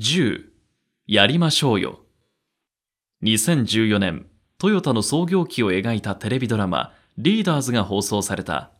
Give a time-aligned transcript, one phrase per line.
[0.00, 0.44] 10
[1.08, 2.00] やりましょうよ。
[3.22, 4.24] 2014年
[4.56, 8.70] トヨタの創業期を描いたテレビドラマリーダーズが放送された。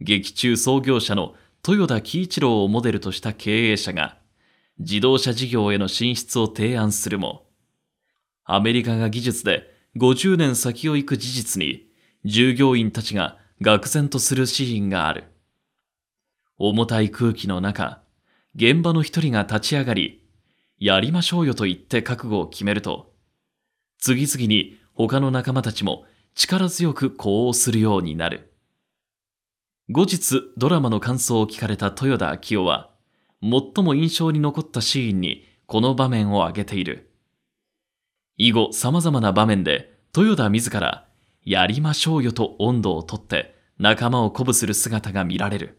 [0.00, 4.16] 劇中創業者の豊田喜一郎をモデルとした経営者が
[4.80, 7.46] 自動車事業への進出を提案するも
[8.44, 11.86] アメリカが技術で50年先を行く事実に
[12.24, 15.22] 従業員たちが愕然とするシーンがある。
[16.58, 18.02] 重たい空気の中
[18.56, 20.22] 現場の一人が立ち上がり、
[20.78, 23.12] やりましょうよと言って覚悟を決めると、
[23.98, 26.04] 次々に他の仲間たちも
[26.34, 28.52] 力強く呼応するようになる。
[29.90, 32.90] 後日ドラマの感想を聞かれた豊田昭夫は、
[33.42, 37.10] 最も印象に残ったシーンにこの場面を挙げている。
[38.36, 41.06] 以後様々な場面で豊田自ら、
[41.44, 45.78] やりましょうよと温度をとって仲間を鼓舞する姿が見られる。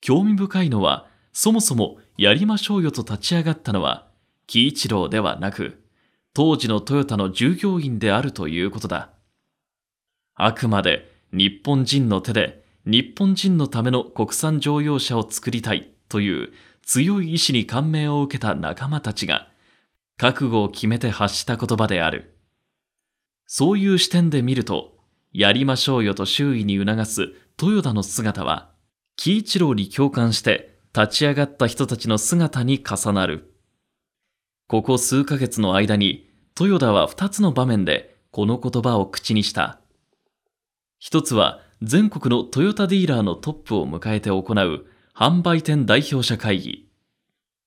[0.00, 1.08] 興味深いのは、
[1.38, 4.06] そもそもやりましょうよと立ち上がったのは、
[4.46, 5.82] 喜一郎ではなく、
[6.32, 9.10] 当時のトヨタの従業員であるということだ。
[10.34, 19.48] あくまで日本人の手で日本人のための国産乗用車を作りたいという強い意志に感銘を受けた仲間たちが
[20.16, 22.34] 覚悟を決めて発した言葉である。
[23.46, 24.96] そういう視点で見ると、
[25.34, 28.70] やりましょうよと周囲に促すトヨタの姿は、
[29.16, 33.52] 喜一郎に共感して立ち上がった人たちの姿に重なる。
[34.66, 39.78] ここ数ヶ月の間に、豊田は二つの場面でこの言葉を口にした。
[40.98, 46.88] 一つは全国のトヨタディーラーのトップを迎えて行う販売店代表者会議。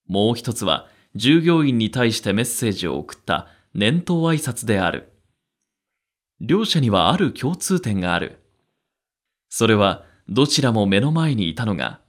[0.08, 5.14] もう一つは従業員に対してメッセージを送った年頭挨拶である。
[6.42, 8.40] 両者にはある共通点がある。
[9.50, 12.00] それはどちらも目の前にいたのが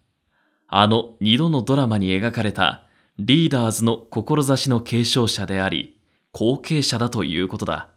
[0.72, 2.84] あの二度のドラマに描かれた
[3.18, 5.98] リーダーズの志の継承者であり、
[6.32, 7.88] 後継者だということだ。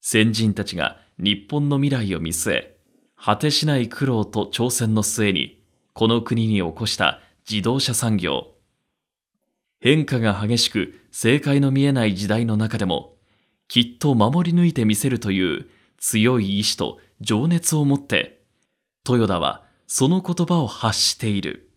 [0.00, 2.76] 先人たちが日本の未来を見据え、
[3.16, 5.62] 果てしない苦労と挑戦の末に、
[5.92, 8.54] この国に起こした自動車産業。
[9.78, 13.16] 変化が激しく正解の見えない時代の中でも、
[13.68, 15.66] きっと守り抜いてみせるという
[15.98, 18.42] 強い意志と情熱を持って、
[19.06, 21.68] 豊田はその言葉を発している。